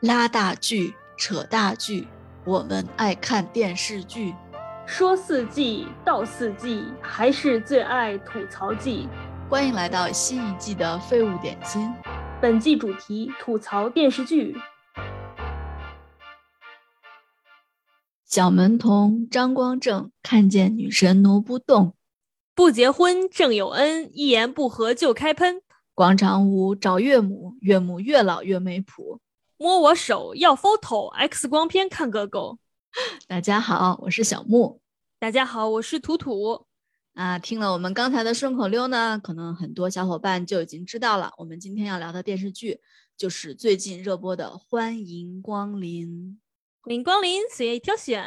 [0.00, 2.06] 拉大锯，扯大锯，
[2.44, 4.32] 我们爱看电视剧。
[4.86, 9.08] 说四季，道四季，还是最爱吐槽季。
[9.50, 11.92] 欢迎来到新一季的废物点心。
[12.40, 14.56] 本季主题：吐槽电视剧。
[18.24, 21.96] 小门童张光正看见女神挪不动，
[22.54, 25.60] 不结婚正有恩一言不合就开喷。
[25.92, 29.20] 广场舞找岳母，岳母越老越没谱。
[29.60, 32.60] 摸我手要 photo，X 光片看个够。
[33.26, 34.80] 大家好，我是小木。
[35.18, 36.64] 大家好，我是图图。
[37.14, 41.32] 啊，听了我们刚才的顺口溜呢，可能很多小伙伴就已经知道了。
[41.38, 42.80] 我们今天要聊的电视剧
[43.16, 46.06] 就是最近热播的《欢迎光临》。
[46.82, 48.24] 欢迎光临，随意挑选。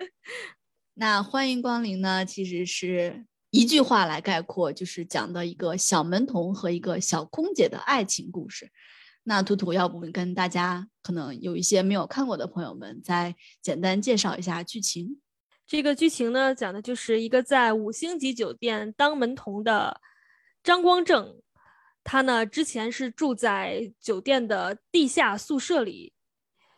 [0.92, 8.70] 那欢迎光临呢，其实是一句话来概括，就是讲的一个小门童和一个小空姐的爱情故事。
[9.28, 15.20] 那图图，要不跟大家可能有一些没有看过的朋友们，再简单介绍一下剧情。
[15.66, 20.00] 这个剧情呢，讲的就是一个在五星级酒店当门童的
[20.62, 21.40] 张光正，
[22.04, 26.12] 他呢之前是住在酒店的地下宿舍里，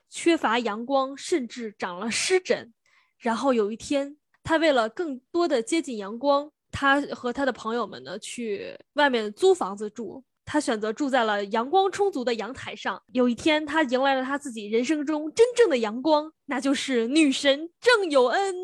[0.08, 2.72] 缺乏阳光，甚至长了湿疹。
[3.18, 10.24] 然后有一天，他为了更多的接近阳光，他和他的朋友们呢去外面租房子住。
[10.50, 13.02] 他选择住在了阳光充足的阳台上。
[13.12, 18.54] 有一天，他迎来了他自己人生中真正的阳光，那就是女神郑有恩。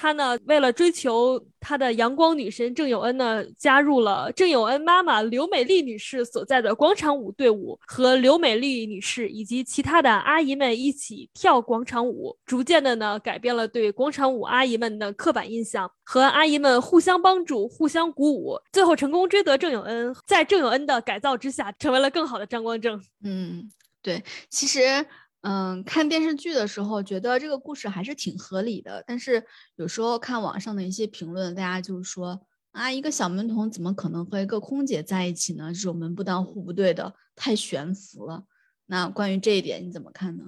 [0.00, 22.98] 他呢，为了追求他的阳光女神郑有恩呢，加入了郑有恩妈妈刘美丽女士所在的广场舞队伍，和刘美丽女士以及其他的阿姨们一起跳广场舞，逐渐的呢，改变了对广场舞阿姨们的刻板印象，和阿姨们互相帮助，互相鼓舞，最后成功追得郑有恩，在郑有恩的改造之下，成为了更好的张光正。
[23.22, 25.04] 嗯，对，其实。
[25.42, 29.42] 嗯，看电视剧的时候觉得这个故事还是挺合理的，但是
[29.76, 35.72] 有时候看网上的一些评论，大家就是说啊，一个小门童怎么可能和一个空姐在一起呢？
[35.72, 38.44] 这种门不当户不对的，太悬浮了。
[38.86, 40.44] 那关于这一点你怎么看呢？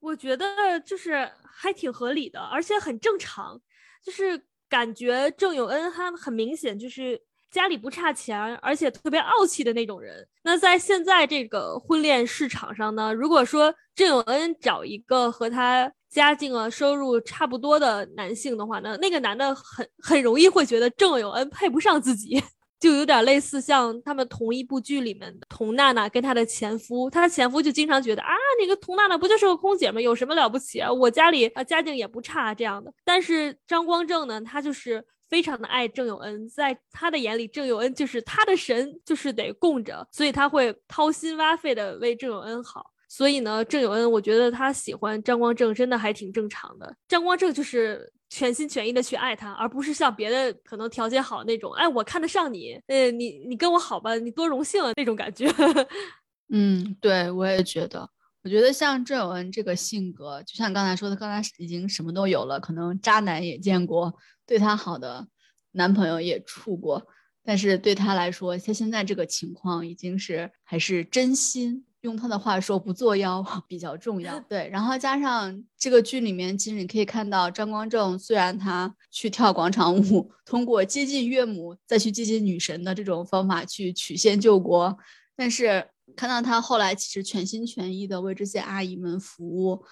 [0.00, 0.46] 我觉得
[0.84, 3.60] 就是还挺合理的，而且很正常，
[4.04, 7.22] 就是感觉郑有恩他很明显就是。
[7.52, 10.26] 家里不差钱，而且特别傲气的那种人。
[10.42, 22.42] 那在现在这个婚恋市场上呢，如果说郑有恩找一个和他家境啊、收入差不多的男性的话呢，那个男的很很容易会觉得郑有恩配不上自己，
[22.80, 30.00] 就有点类似像他们同一部剧里面的佟娜娜跟她的前夫，她的前夫就经常觉得啊，那个佟娜娜不就是个空姐吗？
[30.00, 30.90] 有什么了不起啊？
[30.90, 32.90] 我家里啊家境也不差这样的。
[33.04, 35.04] 但是张光正呢，他就是。
[35.32, 42.92] 非常的爱郑有恩，在他的眼里，郑有恩就是他的神，就是得供着，所以他会掏心挖肺的为郑有恩好。
[43.08, 46.94] 所以呢，郑有恩，我觉得他喜欢张光正真的还挺正常的。
[47.08, 55.46] 张光正就是全心全意的去爱他，而不是像别的可能条件好那种，哎，我看得上你，呃，你你跟我好吧，你多荣幸啊那种感觉。
[56.52, 58.06] 嗯，对我也觉得，
[58.44, 64.12] 我觉得像郑有恩这个性格，就像刚才说的，刚才已经什么都有了，可能渣男也见过。
[64.44, 65.28] 对她好的
[65.72, 67.06] 男朋友也处过，
[67.44, 71.86] 但是对她来说，她现在这个情况已经是还是真心。
[72.00, 74.40] 用她的话说，不作妖比较重要。
[74.50, 84.98] 对，然后加上这个剧里面，其实你可以看到张光正，虽然他去跳广场舞，通过接近岳母再去接近女神的这种方法去曲线救国，
[85.36, 85.86] 但是
[86.16, 89.84] 看到他后来其实全心全意的为这些阿姨们服务，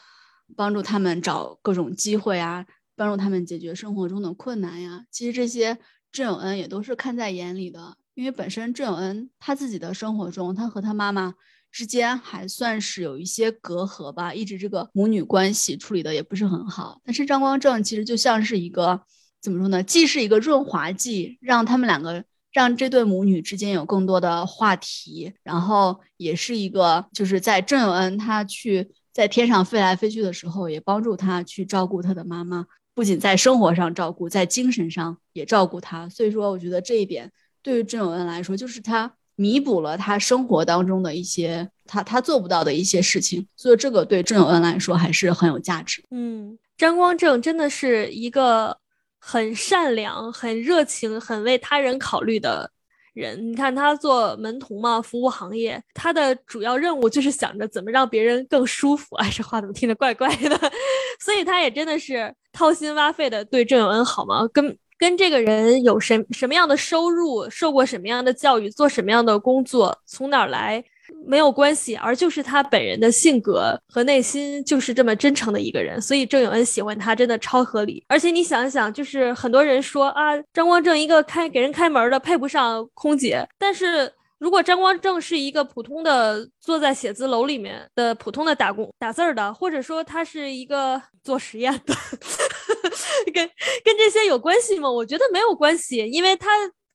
[0.57, 2.67] 帮助他们找各种机会啊。
[2.97, 5.79] 帮助他们解决生活中的困难呀，其实这些
[6.13, 7.97] 郑有恩也都是看在眼里的。
[8.13, 11.33] 因为本身郑有恩他自己的生活中，他和他妈妈
[11.71, 17.01] 之间还算是有一些隔阂吧，一直这个母女关系处理的也不是很好。
[17.03, 19.01] 但是张光正其实就像是一个
[19.41, 22.23] 怎么说呢，既是一个润滑剂，让他们两个
[22.53, 32.67] 让这对母女之间有更多的话题，然后也是一个就是在郑永恩他去在天上飞来飞去的时候，也帮助他去照顾他的妈妈。
[32.93, 37.31] 不仅在生活上照顾，在精神上也照顾他，所以说我觉得这一点
[37.63, 46.03] 对于郑永恩来说，就是他弥补了他生活当中的一些他他做不到的一些事情，所以这个对郑永恩来说还是很有价值。
[46.11, 48.77] 嗯，张光正真的是一个
[49.21, 52.71] 很善良、很热情、很为他人考虑的。
[53.13, 59.17] 人，你看他做门童嘛，服务行业，他的主要任务就是想着怎么让别人更舒服。
[59.17, 60.57] 哎，这话怎么听着怪怪的？
[61.19, 64.49] 所以他也真的是掏心挖肺的对郑永恩好吗？
[64.53, 70.83] 跟跟这个人有什什么样的收入，受过什么样的教育，做什么样的工作，从哪儿来，
[71.27, 78.05] 没有关系，而就是他本人的性格和内心就是这么真诚的一个人，所以郑永恩喜欢他真的超合理。
[78.09, 91.95] 而且你想一想，就是很多人说啊，张光正一个开给人开门的配不上空姐，但是如果张光正是一个普通的坐在写字楼里面的普通的打工打字儿的，或者说他是一个做实验的，
[93.33, 93.49] 跟
[93.85, 94.91] 跟这些有关系吗？
[94.91, 96.49] 我觉得没有关系，因为他。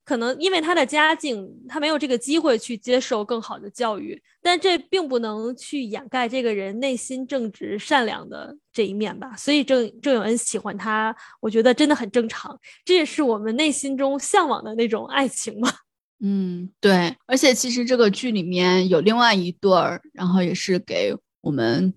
[0.06, 9.34] 可能因为他的家境，他没有这个机会去接受更好的教育，但这并不能去掩盖这个人内心正直善良的这一面吧。
[9.36, 15.68] 所以郑郑有恩喜欢他，我觉得真的很正常，这也是我们内心中向往的那种爱情嘛。
[16.22, 17.16] 嗯，对。
[17.26, 21.92] 而且其实这个剧里面有另外一对儿，然后也是给我们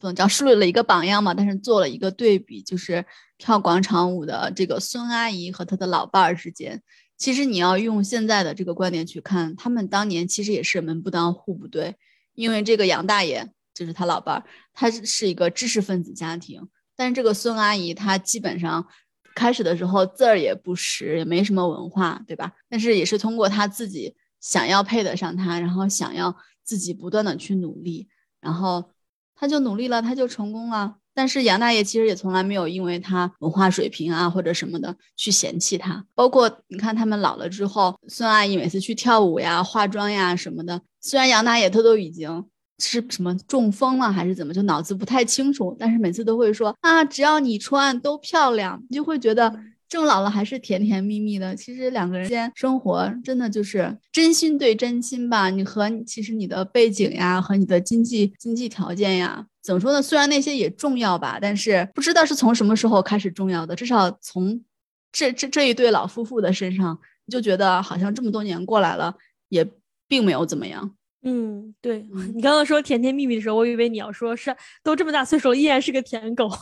[0.00, 3.04] 怎么叫树立了一个榜样嘛，但是做了一个对比，就是
[3.36, 6.82] 跳广场舞的这个孙阿姨和她的老伴儿之间。
[7.18, 11.96] 其实你要用现在的这个观点去看，他们当年其实也是门不当户不对，
[12.34, 18.86] 因为这个杨大爷就是他老伴儿，他是一个知识分子家庭，但是这个孙阿姨她基本上
[19.34, 22.52] 开始的时候字儿也不识，也没什么文化，对吧？
[22.68, 28.08] 但是也是通过她自己想要配得上他，然后想要自己不断的去努力，
[28.40, 28.92] 然后
[29.34, 30.98] 他就努力了，他就成功了。
[31.18, 42.44] 但是杨大爷其实也从来没有因为他文化水平啊或者什么的去嫌弃他，包括你看他们老了之后，孙阿姨每次去跳舞呀、化妆呀什么的，虽然杨大爷他都已经
[42.78, 49.52] 是什么中风了还是怎么，就脑子不太清楚，但是每次都会说啊，只要你穿都漂亮，你就会觉得。
[49.88, 55.48] 郑老了还是甜甜蜜蜜的，其实两个人间生活真的就是真心对真心吧。
[55.48, 60.00] 你和其实你的背景呀，和你的经济经济条件呀，怎么说呢？
[60.00, 63.76] 虽然那些也重要吧，但是不知道是从什么时候开始重要的。
[63.76, 64.64] 至少从
[65.12, 69.14] 这这这一对老夫妇的身上，你就觉得好像这么多年过来了，
[69.50, 69.68] 也
[70.08, 70.96] 并没有怎么样。
[71.22, 76.48] 嗯，对 你刚刚说甜甜蜜蜜的时候，我以为你要说是都这么大岁数了，依然是个舔狗。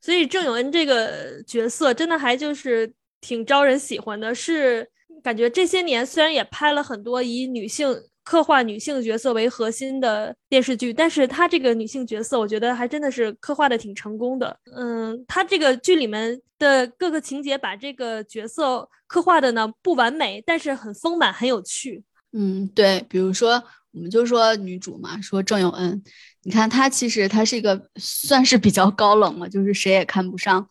[0.00, 4.88] 所以郑永恩这个角色真的还就是挺招人喜欢的，是
[5.20, 8.00] 感觉这些年虽然也拍了很多以女性
[8.30, 14.56] 刻画女性角色为核心的电视剧，但是她这个女性角色，我觉得还真的是刻画的挺成功的。
[14.76, 22.04] 嗯，她这个剧里面的各个情节把这个角色刻画的呢不完美，但是很丰满，很有趣。
[22.32, 23.60] 嗯，对，比如说
[23.90, 26.00] 我们就说女主嘛，说郑有恩。
[26.44, 30.68] 你看她其实她是一个算是比较高冷了，就是谁也看不上。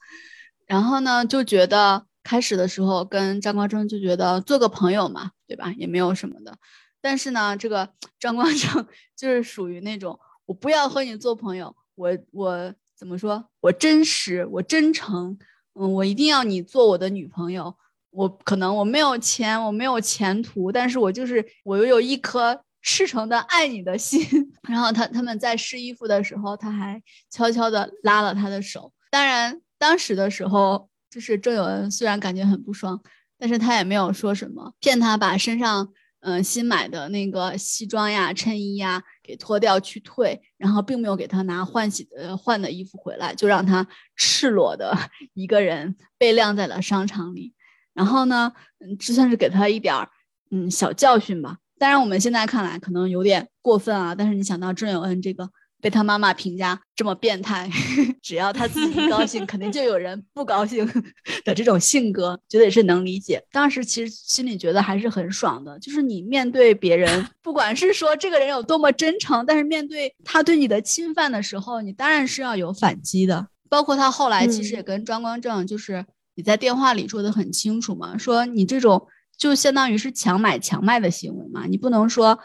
[0.65, 5.73] 然后呢，就觉得开始的时候跟张光正就觉得做个朋友嘛，对吧？
[5.75, 6.57] 也没有什么的。
[7.01, 13.45] 但是呢，这个 张光正 就是属于那种我不要和你做朋友，我我怎么说？
[13.61, 15.37] 我真实，我真诚，
[15.73, 17.75] 嗯，我一定要你做我的女朋友。
[18.11, 22.63] 我可能我没有钱，我没有前途，但是我就是我又有一颗。
[22.81, 24.25] 赤诚的爱你的心，
[24.69, 26.99] 然后他他们在试衣服的时候，他还
[27.29, 28.93] 悄悄的拉了他的手。
[29.11, 32.97] 当然，当时的时候，就是郑有恩虽然感觉很不爽，
[33.37, 44.95] 但是他也没有说什么，骗他把身上嗯新买的那个西装呀、衬衣呀给脱掉去退，然后并没有给他拿换洗的换的衣服回来，就让他赤裸的
[45.33, 47.53] 一个人被晾在了商场里。
[47.93, 50.09] 然后呢，嗯，这算是给他一点儿
[50.51, 51.57] 嗯小教训吧。
[51.77, 54.13] 当然，我们现在看来可能有点过分啊。
[54.13, 55.49] 但是你想到郑有恩这个
[55.81, 57.69] 被他妈妈评价这么变态，
[58.21, 60.85] 只要他自己高兴，肯定就有人不高兴
[61.45, 63.41] 的这种性格，觉得也是能理解。
[63.51, 73.47] 当时其实心里觉得还是很爽的，就是你面对别人，不管是说这个人有多么真诚，但是面对他对你的侵犯的时候，你当然是要有反击的。
[73.69, 76.05] 包括他后来其实也跟张光正，就是
[76.35, 79.07] 你在电话里说的很清楚嘛，说你这种。
[79.37, 82.37] 就相当于是强买强卖的行为嘛，你不能说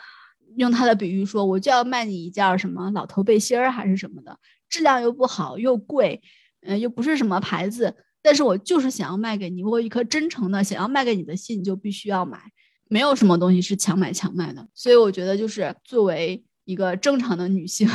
[0.56, 6.20] 用他的比喻说，我就要卖你一件什么老头背心儿还是什么的，质量又不好又贵，
[6.62, 12.38] 嗯，又不是什么牌子，但是我就是想要卖给你，我一颗真诚的想要卖给你的心，你就必须要买，
[12.88, 16.44] 没有什么东西是强买强卖的，所以我觉得就是作为。
[16.64, 17.86] 一个正常的女性，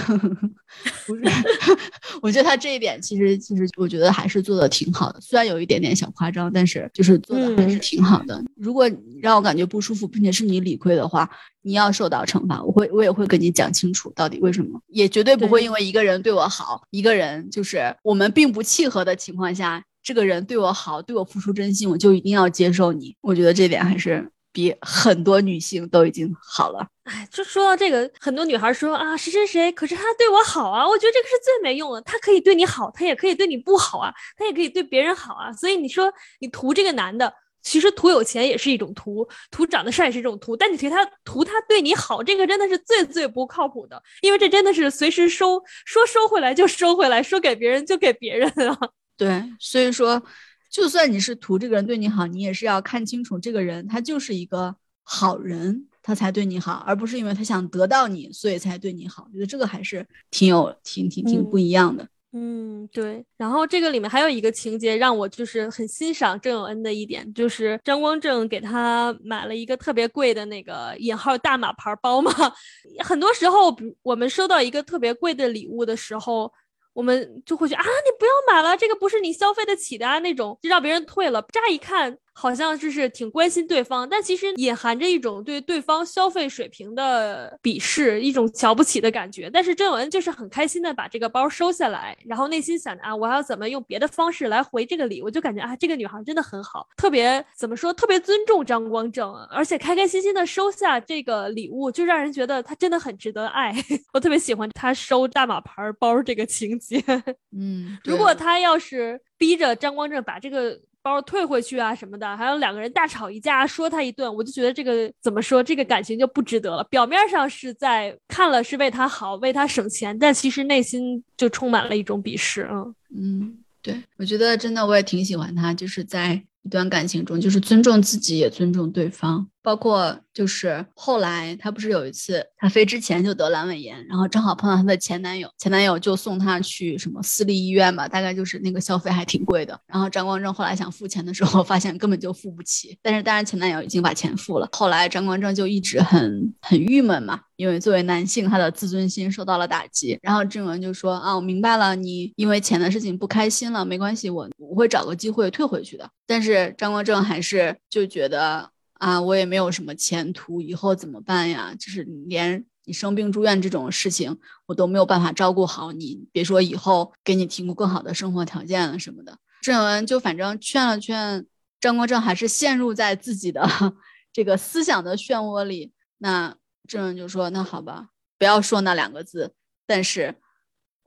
[1.07, 1.23] 不是，
[2.21, 8.43] 我觉得她这一点其实其实我觉得还是做的挺好的，虽然有一点点小夸张，但是就是做的还是挺好的。
[8.55, 8.89] 如果
[9.21, 11.29] 让我感觉不舒服，并且是你理亏的话，
[11.63, 23.15] 你要受到惩罚，我会我也会跟你讲清楚到底为什么，也绝对不会因为一个人对我好，一个人就是我们并不契合的情况下，这个人对我好，对我付出真心，我就一定要接受你。
[23.21, 24.29] 我觉得这点还是。
[24.51, 26.87] 比很多女性都已经好了。
[27.03, 30.87] 哎，就说到这个，很多女孩说啊，谁谁谁，可是他对我好啊。
[30.87, 32.01] 我觉得这个是最没用的。
[32.01, 35.51] 他可以对你好，他也可以对你不好啊，他也可以对别人好啊。
[35.53, 48.77] 所以你说你图这个男的，其实图有钱也是一种图，图长得帅也是一种图，但你图他图他对你好，这个真的是最最不靠谱的，因为这真的是随时收说收回来就收回来，说给别人就给别人啊。
[49.17, 50.21] 对，所以说，
[50.69, 59.27] 就算你是图这个人对你好，你也是要看清楚这个人他就是一个好人，他才对你好，而不是因为他想得到你，所以才对你好。
[59.29, 62.07] 我觉得这个还是挺有挺挺挺不一样的。
[62.31, 63.25] 嗯，对。
[63.35, 72.31] 然后这个里面还有一个情节让我就是很欣赏郑有恩的一点，就是张光正给他买了一个特别贵的那个引号大马牌包嘛。
[73.03, 76.53] 很多时候，我们收到一个特别贵的礼物的时候。
[76.99, 81.41] 我们就会觉得啊，你不要买了，这个不是你消费得起的啊，那种就让别人退了。
[81.53, 82.17] 乍一看。
[82.39, 89.49] 好像就是挺关心对方，但其实隐含着一种对对方消费水平的鄙视，一种瞧不起的感觉。
[89.49, 95.21] 但是郑文就是很开心的把这个包收下来，然后内心想着啊，我要怎么用别的方式来回这个礼？
[95.21, 103.75] 我就感觉啊，这个女孩真的很好，特别怎么说，特别尊重张光正，而且开开心心的收下这个礼物，就让人觉得她真的很值得爱。
[104.13, 107.03] 我特别喜欢她收大马牌包这个情节。
[107.51, 110.79] 嗯，如果她要是逼着张光正把这个。
[111.01, 116.83] 包退回去啊什么的，还有两个人大吵一架，说他一顿，我就觉得这个怎么说，这个感情就不值得了。
[116.85, 122.67] 表面上是在看了是为他好，为他省钱，但其实内心就充满了一种鄙视。
[122.71, 126.43] 嗯嗯，对，我觉得真的我也挺喜欢他，就是在。
[126.63, 129.47] 一段感情中，就是尊重自己，也尊重对方。
[129.61, 139.79] 包括就是后来，她不是有一次，她飞之前就得阑尾炎，然后正好碰到她的前男友，前男友就送她去什么私立医院吧，大概就是那个消费还挺贵的。
[139.85, 142.97] 然后张光正后来想付钱的时候， 发现根本就付不起。
[143.01, 144.69] 但是当然前男友已经把钱付了。
[144.71, 150.17] 后来张光正就一直很很郁闷嘛，因为作为男性，他的自尊心受到了打击。
[150.21, 156.09] 然后郑文就说啊，我明白了，你因为钱的事情不开心了，没关系，我我会找个机会退回去的。
[156.25, 161.73] 但是张光正还是就觉得啊，我也没有什么前途，以后怎么办呀？
[161.79, 164.37] 就是连你生病住院这种事情，
[164.67, 169.37] 我都没有办法照顾好你，别说以后给你提供更好的生活条件了什么的。
[169.61, 171.45] 郑文就反正劝了劝
[171.81, 173.67] 张国正，还是陷入在自己的
[174.31, 175.91] 这个思想的漩涡里。
[176.17, 176.55] 那
[176.87, 179.53] 郑文就说：“那好吧，不要说那两个字，
[179.85, 180.35] 但是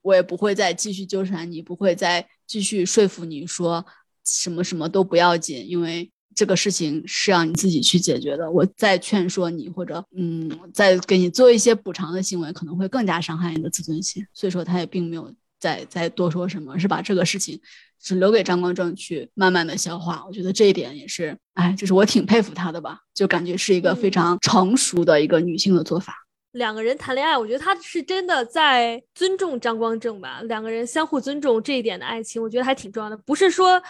[0.01, 3.85] 我也不会再继续纠缠你，不会再继续说服你说。”
[4.25, 8.51] 什么什么都不要紧，因为这个事情是让你自己去解决的。
[8.51, 14.27] 我再劝说你，或者嗯，再给你做一些补偿的行为，可能会更加伤害你的自尊心。
[14.33, 17.61] 所以说，他也并没有再再多说什么，是把这个事情
[18.03, 20.25] 是留给张光正去慢慢的消化。
[20.27, 26.15] 我觉得这一点也是，哎，就是我挺佩服他的吧，就感觉是一个非常成熟的一个女性的做法。
[26.53, 30.43] 两个人谈恋爱，我觉得他是真的在尊重张光正吧。
[30.43, 33.83] 两个人相互尊重这一点的爱情，我觉得还挺重要的，不是说。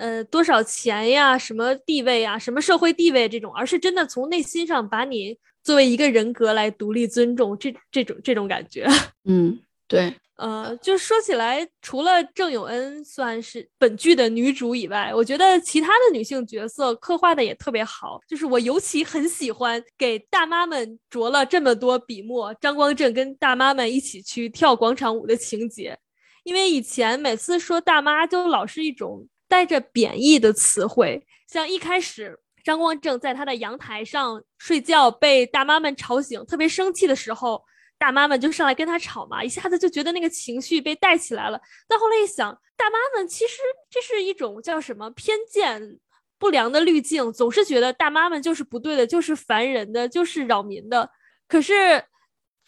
[0.00, 1.36] 呃，多少钱呀？
[1.36, 2.38] 什么地位呀？
[2.38, 8.86] 什么社会地位这种，而是真的从内心上把你作为一个人格来独立尊重，这这种这种感觉。
[9.28, 10.14] 嗯，对。
[10.36, 18.18] 呃，就说起来，除了郑永恩算是本剧的女主以外，我觉得其他的女性角色刻画的也特别好。
[18.26, 25.98] 就是我尤其很喜欢给大妈们着了这么多笔墨，张光正跟大妈们一起去跳广场舞的情节，
[26.44, 29.28] 因为以前每次说大妈，就老是一种。
[29.50, 37.64] 带着贬义的词汇，像一开始张光正在他的阳台上睡觉，被大妈们吵醒，特别生气的时候，
[37.98, 41.60] 大妈们就上来跟他吵嘛，一下子就觉得那个情绪被带起来了。
[41.88, 43.56] 但后来一想，大妈们其实
[43.90, 45.98] 这是一种叫什么偏见、
[46.38, 51.10] 不良的滤镜，总是觉得大妈们就是不对的，就是烦人的，就是扰民的。
[51.48, 52.04] 可是。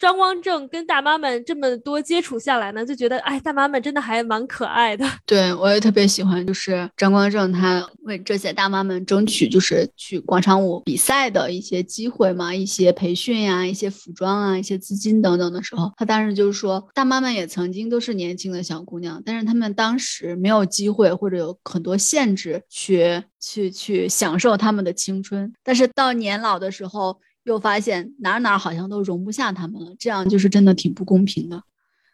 [0.03, 5.05] 张光正跟大妈们这么多接触下来呢，就觉得哎，大妈们真的还蛮可爱的。
[5.25, 27.17] 对我也特别喜欢，就是张光正他为这些大妈们争取，就是去广场舞比赛的一些机会嘛，一些培训呀，一些服装啊，一些资金等等的时候，他当时就是说，大妈们也曾经都是年轻的小姑娘，但是她们当时没有机会或者有很多限制去去去享受他们的青春，但是到年老的时候。
[27.43, 31.63] 又发现哪哪好像都容不下他们了，这样就是真的挺不公平的。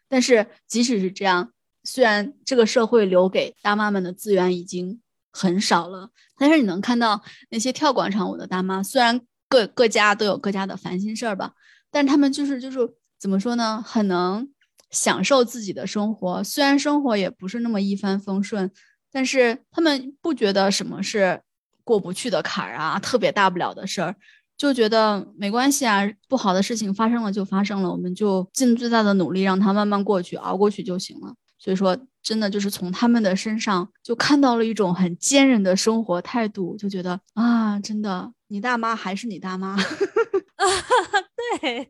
[0.08, 1.52] 但是即使是这样，
[1.84, 5.00] 虽然这个社会留给大妈们的资源已经
[5.32, 11.54] 很少了，但是你能看到那些跳广场舞的大妈，虽然各各家都有各家的烦心事儿吧，
[11.92, 12.80] 但他们就是就是
[13.20, 14.50] 怎么说呢，很能
[14.90, 16.44] 享受自己的生活。
[16.44, 18.72] 虽然生活也不是那么一帆风顺，
[19.12, 21.42] 但是他们不觉得什么是
[21.84, 24.16] 过不去的坎儿啊，特别大不了的事儿。
[24.60, 31.34] 就觉得没关系啊，不好的事情发生了就发生了，我们就尽最大的努力让它慢慢过去，熬过去就行了。
[31.58, 39.78] 所以说，真的就是从他们的身上就看到了一种很坚韧的生活态度，就觉得啊，真的，你大妈还是你大妈。
[41.62, 41.90] 对，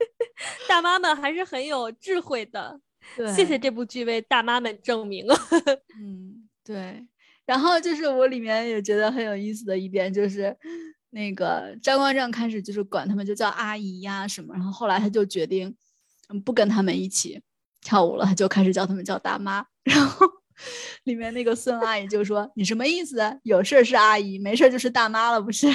[0.68, 2.78] 大妈们还是很有智慧的。
[3.16, 5.34] 对谢谢这部剧为大妈们证明了。
[5.98, 7.06] 嗯，对。
[7.44, 10.56] 然后就是我里面也觉得很有意思的一点，就是
[11.14, 15.74] 那个张光正开始就是管他们就叫阿姨呀什么，然后后来他就决定
[16.30, 17.40] 嗯不跟他们一起
[17.82, 19.64] 跳舞了，他就开始叫他们叫大妈。
[19.84, 20.26] 然后
[21.04, 23.20] 里面那个孙阿姨就说：“你什么意思？
[23.42, 25.66] 有事是阿姨，没事就是大妈了，不是？”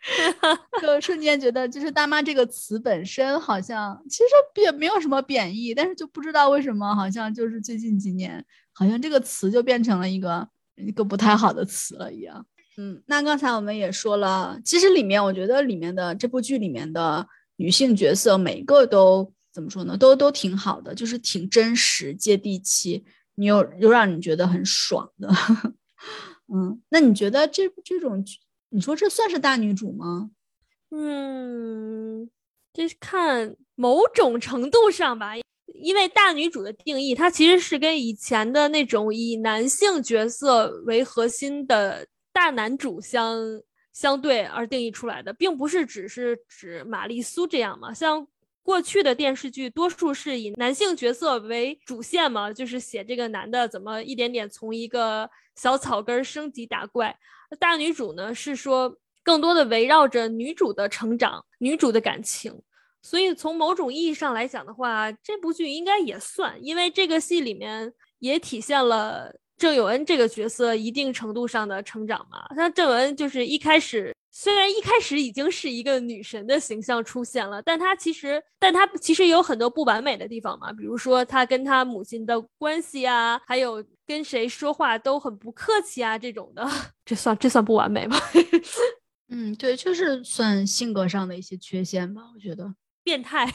[0.80, 12.46] 就瞬间觉得，就是“大妈”这个词本身好像其实也没有什么贬义，但是就不知道为什么，好像就是最近几年，好像这个词就变成了一个一个不太好的词了一样。
[12.82, 19.98] 嗯，那刚才我们也说了，其实里面我觉得里面的这部剧里面的女性角色，每个都怎么说呢？
[19.98, 25.28] 都都挺好的，就是挺真实、接地气，你又又让你觉得很爽的。
[26.48, 28.24] 嗯，那你觉得这这种？
[28.70, 30.30] 你说这算是大女主吗？
[30.90, 32.30] 嗯，
[32.72, 35.34] 这是看某种程度上吧，
[35.74, 42.06] 因为大女主的定义，它其实是跟以前的那种以男性角色为核心的
[42.40, 43.36] 大男主相
[43.92, 47.92] 相对而定义出来的，并不是只是指玛丽苏这样嘛。
[47.92, 48.26] 像
[48.62, 57.14] 过去的电视剧，多数是以男性角色为主线嘛，就是写这个男的怎么一点点从一个小草根升级打怪。
[57.58, 62.62] 大女主呢是说更多的围绕着女主的成长、女主的感情，
[63.02, 69.30] 所以从某种意义上来讲的话，这部剧应该也算，因为这个戏里面也体现了
[69.60, 72.44] 郑有恩这个角色一定程度上的成长嘛。
[72.56, 74.12] 像郑有恩就是一开始。
[74.32, 86.64] 虽然一开始已经是一个女神的形象出现了，但她其实，但她其实有很多不完美的地方嘛，比如说她跟她母亲的关系啊，还有跟谁说话都很不客气啊，这种的，
[87.04, 88.16] 这算这算不完美吗？
[89.30, 93.52] 嗯，对，就是算性格上的一些缺陷吧，我觉得变态，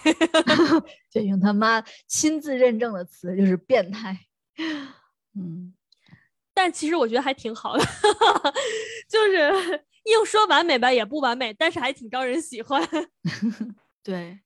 [1.09, 4.19] 就用他妈亲自认证的词，就是变态。
[5.37, 5.73] 嗯，
[6.55, 7.85] 但其实我觉得还挺好的，
[9.07, 9.83] 就是。
[10.05, 12.87] 硬说完美吧，也不完美，但是还挺招人喜欢。
[14.05, 14.37] 对，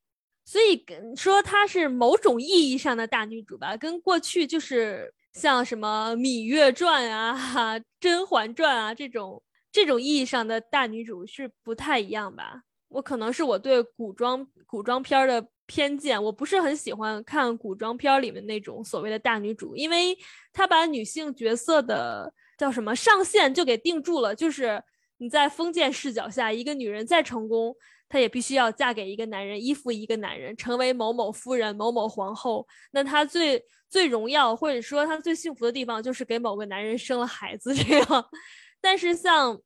[0.45, 0.85] 所以
[1.17, 12.61] 说她是某种意义上的大女主吧，跟过去就是像什么《芈月传》啊、《甄嬛传》啊这种这种意义上的大女主是不太一样吧。
[12.89, 20.17] 我可能是我对古装古装片的偏见，我不是很喜欢看古装片里面那种所谓的大女主，因为
[20.52, 24.84] 她把女性角色的叫什么上限就给定住了，就是。
[25.21, 27.75] 你在封建视角下，一个女人再成功，
[28.08, 32.65] 她也必须要嫁给一个男人，依附一个男人，成为某某夫人、某某皇后。
[32.91, 38.30] 那她最最荣耀，或者说她最幸福的地方，就是给某个男人生了孩子这样。
[38.80, 39.60] 但是像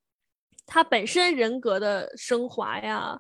[0.65, 3.19] 她本身人格的升华呀，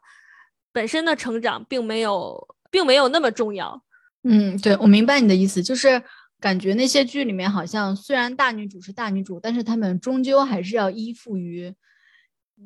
[0.71, 3.83] 本身的成长，并没有，并没有那么重要。
[4.23, 6.01] 嗯，对，我明白你的意思，就是
[6.39, 11.73] 感觉那些剧里面好像虽然大女主是大女主，但是他们终究还是要依附于。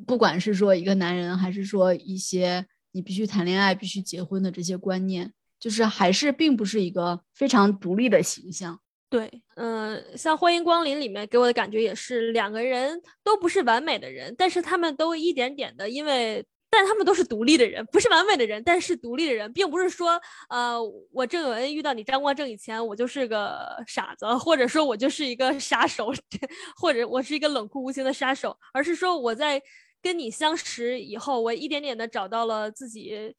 [0.05, 8.79] 不管是说一个男人，还是说一些你必须谈恋爱、必须结婚的这些观念，就是还是并不是一个非常独立的形象。
[9.09, 16.45] 对，嗯，像《欢迎光临》里面给我的感觉也是，两个人都不是完美的人，但是他们都一点点的，因为。
[16.69, 20.77] 但他们都是独立的人，不是完美的人，但是独立的人，并不是说，呃，
[21.13, 26.11] 我郑有恩遇到你张光正以前，我就是个傻子，或者说我就是一个杀手，
[26.75, 29.61] 或者我是一个冷酷无情的杀手，而是说我在
[30.01, 33.33] 跟你相识以后，我一点点的找到了自己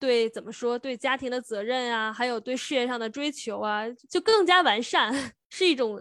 [0.00, 5.12] 对怎么说对家庭的责任啊，还有对事业上的追求啊，就更加完善，
[5.50, 6.00] 是一种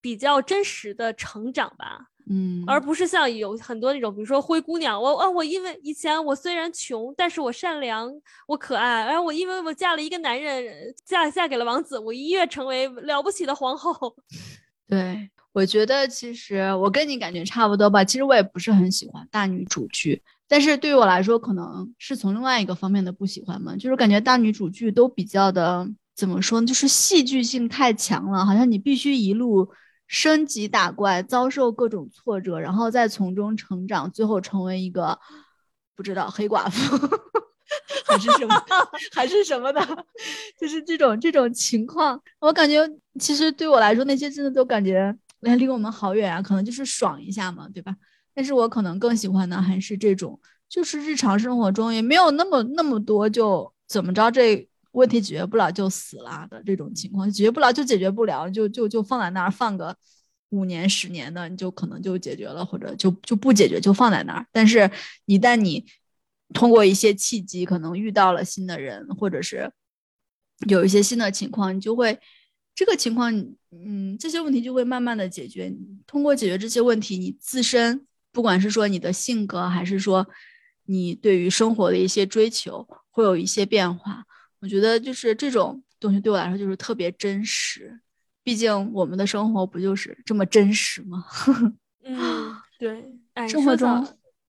[0.00, 2.08] 比较真实的成长吧。
[2.30, 8.12] 嗯，而不是像有很多那种，比如说灰姑娘，我啊，我因为以前我虽然穷，但是我善良，
[8.46, 14.14] 我可爱，然后我因为我嫁了一个男人，嫁嫁给了王子，我一跃成为了不起的皇后。
[14.86, 18.04] 对，我觉得其实我跟你感觉差不多吧。
[18.04, 29.70] 其实我也不是很喜欢大女主剧，但是对于我来说，可能是从另外一个方面的不喜欢嘛，就是感觉大女主剧都比较的怎么说呢，就是戏剧性太强了，好像你必须一路。
[30.10, 35.18] 升级打怪，遭受各种挫折，然后再从中成长，最后成为一个
[35.94, 36.96] 不知道黑寡妇
[38.08, 38.54] 还是什么，
[39.12, 39.86] 还是什么的，
[40.58, 42.18] 就是这种这种情况。
[42.40, 42.80] 我感觉
[43.20, 47.94] 其实对我来说，那些真的都感觉哎离我们好远啊，可能就是爽一下嘛，对吧？
[48.38, 54.68] 但是我可能更喜欢的还是这种，就是日常生活中也没有那么那么多，就怎么着这。
[54.92, 59.94] 问题解决不了就死了的这种情况，解决不了就解决不了，就就就放在那儿放个
[60.48, 64.46] 五年十年的，你就可能就解决了，或者就就不解决就放在那儿。
[64.50, 64.90] 但是，
[65.26, 65.84] 一旦你
[66.54, 69.70] 通过一些契机，可能遇到了新的人，或者是
[70.66, 72.18] 有一些新的情况，你就会
[72.74, 73.30] 这个情况，
[73.70, 75.72] 嗯，这些问题就会慢慢的解决。
[76.06, 78.06] 通过解决这些问题，你自身
[78.38, 80.24] 不管是说你的性格，还是说
[80.84, 84.24] 你对于生活的一些追求，会有一些变化。
[84.60, 87.98] 我觉得就是这种东西对我来说就是特别真实，
[88.44, 91.24] 毕竟我们的生活不就是这么真实吗？
[92.06, 93.12] 嗯，对，
[93.48, 94.06] 生活中，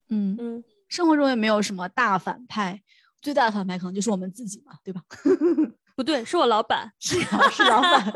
[0.10, 2.80] 嗯嗯，生活中也没有什么大反派，
[3.24, 5.02] 最大的反派可能就是我们自己嘛，对吧？
[5.98, 8.14] 不对，是我老板，是啊，是老板，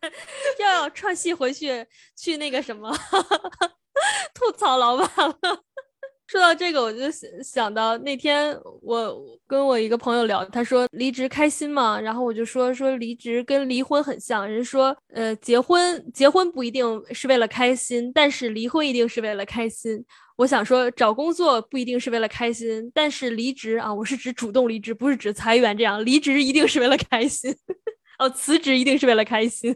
[0.58, 2.90] 要串戏回去去那个什么
[4.34, 5.64] 吐槽老板了。
[6.26, 7.00] 说到这个，我就
[7.42, 11.98] 想到那天我跟我一个朋友聊，他说离职开心吗？
[11.98, 20.04] 然后我就说说离职跟离婚很像，人说呃结婚结婚不一定是为了开心，但是离婚一定是为了开心。
[20.36, 27.56] 我想说找工作不一定是为了开心，但是离职啊，我是指主动离职，不是指裁员这样，离职一定是为了开心。
[28.20, 29.74] 哦，辞职一定是为了开心。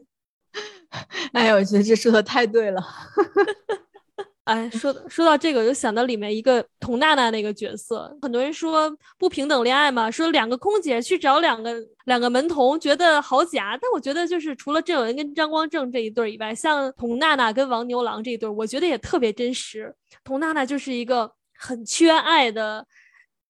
[1.32, 2.84] 哎呀，我觉得这说的太对了。
[4.44, 8.16] 哎，说说到这个，我就想到里面一个佟娜娜那个角色。
[8.20, 11.72] 很多人说不平等恋爱嘛，说两个空姐去找两个
[12.06, 13.78] 两个门童，觉得好假。
[13.80, 19.94] 但我觉得就是除了郑文跟张光正这一对以外，像佟娜娜跟王牛郎这一对，我觉得也特别真实。
[20.24, 22.84] 佟娜娜就是一个很缺爱的。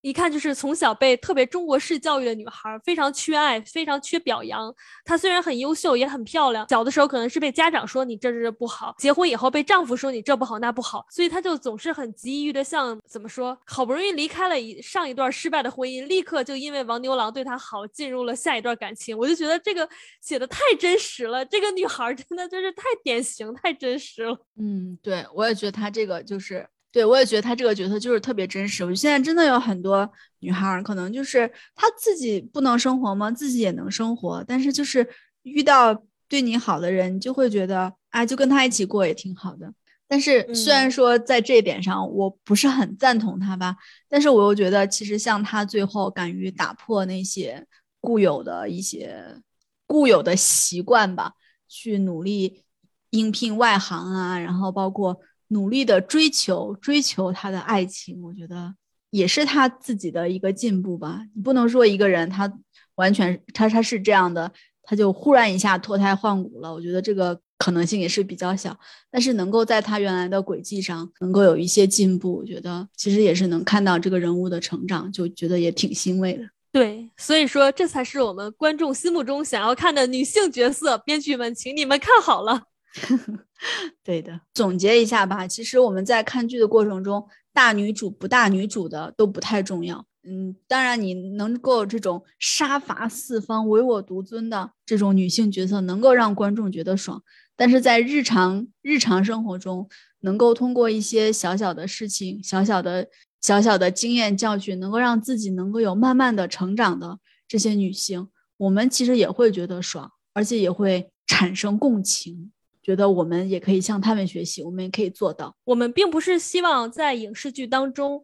[0.02, 4.74] 一看就是从小被特别中国式教育的女孩，非常缺爱，非常缺表扬。
[5.04, 19.16] 她虽然很优秀，也很漂亮，小的时候可能是被家长说你这这这不好，结婚以后被丈夫说你这不好那不好，所以她就总是很急于的像怎么说，好不容易离开了一上一段失败的婚姻，立刻就因为王牛郎对她好，进入了下一段感情。
[19.16, 19.88] 我就觉得这个
[20.20, 24.36] 写的太真实了，这个女孩真的就是太典型，太真实了。
[24.58, 26.68] 嗯，对我也觉得她这个就是。
[26.92, 28.84] 对，我也觉得他这个角色就是特别真实。
[28.84, 30.06] 我现在真的有很多
[30.40, 33.30] 女孩儿，可能就是她自己不能生活吗？
[33.30, 35.08] 自己也能生活，但是就是
[35.42, 39.72] 遇到对你好的人，就会觉得啊，就跟他一起过也挺好的。
[40.06, 43.74] 但是虽然说在这一点上我不是很赞同他吧，
[44.06, 47.66] 但是我又觉得其实像他最后敢于打破那些
[48.00, 49.40] 固有的一些
[49.86, 51.32] 固有的习惯吧，
[51.66, 52.64] 去努力
[53.08, 55.18] 应聘外行啊，然后包括。
[55.52, 58.74] 努力的追求，追求他的爱情，我觉得
[59.10, 61.22] 也是他自己的一个进步吧。
[61.34, 62.50] 你不能说一个人他
[62.96, 64.50] 完全他他是这样的，
[64.82, 66.72] 他就忽然一下脱胎换骨了。
[66.72, 68.76] 我觉得这个可能性也是比较小。
[69.10, 76.44] 但是能够在他原来的轨迹上能够有一些进步，我觉得其实也是能看到这个人物的成长，就觉得也挺欣慰的。
[76.72, 80.96] 对，所以说这才是我们观众心目中想要看的女性角色。
[80.96, 82.62] 编剧们，请你们看好了。
[84.02, 85.46] 对的，总结一下吧。
[85.46, 90.06] 其实我们在看剧的过程中，大女主不大女主的都不太重要。
[90.24, 97.22] 嗯，当然你能够这种杀伐四方、唯我独尊的这种女性角色，能够让观众觉得爽。
[97.56, 99.88] 但是在日常日常生活中，
[100.20, 103.08] 能够通过一些小小的事情、小小的
[103.40, 112.52] 小小的经验教训，能够让自己能够有慢慢的成长的这些女性，我们其实也会觉得爽，而且也会产生共情。
[112.82, 115.54] 觉得我们也可以向他们学习，我们也可以做到。
[115.62, 118.20] 我们并不是希望在影视剧当中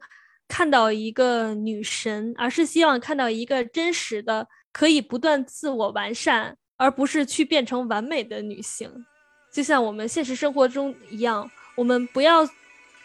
[0.48, 8.90] 看到一个女神，而是希望看到一个真实的、可以不断自我完善，而不是去变成完美的女性。
[9.52, 12.48] 就像我们现实生活中一样，我们不要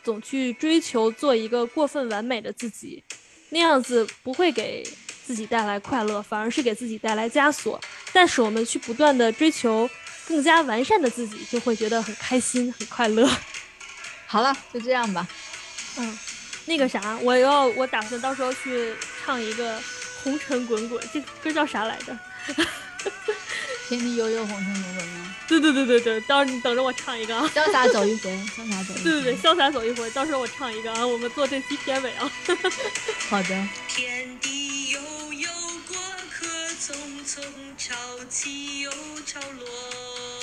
[0.03, 3.03] 总去追求做一个过分完美的自己，
[3.51, 4.83] 那样子不会给
[5.23, 7.79] 自己带来快乐，反而是给自己带来枷锁。
[8.11, 9.87] 但是我们去不断的追求。
[10.27, 13.29] 更加完善的自己，就会觉得很开心、很快乐。
[14.27, 15.27] 好了，就这样吧。
[15.97, 16.17] 嗯，
[16.65, 19.77] 那个啥，我要我打算到时候去唱一个
[20.23, 22.17] 《红尘滚滚》，这歌叫啥来着？
[23.89, 25.35] 天地悠悠，红尘滚滚吗？
[25.45, 27.47] 对对对对对，到时候你等着我唱一个啊！
[27.53, 28.93] 潇洒走一回，潇洒走。
[28.93, 29.03] 一回。
[29.03, 31.05] 对对对，潇洒走一回，到时候我唱一个啊！
[31.05, 32.31] 我们做这期片尾啊。
[33.29, 33.67] 好的。
[33.89, 34.62] 天地
[36.83, 36.93] 匆
[37.25, 37.41] 匆，
[37.77, 37.95] 潮
[38.27, 38.91] 起又
[39.25, 40.42] 潮落。